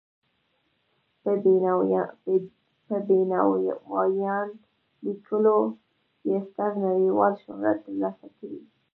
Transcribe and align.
په 2.89 2.99
بینوایان 3.07 4.47
لیکلو 5.05 5.57
یې 6.29 6.37
ستر 6.47 6.71
نړیوال 6.85 7.33
شهرت 7.43 7.77
تر 7.85 7.93
لاسه 8.01 8.27
کړی. 8.37 8.59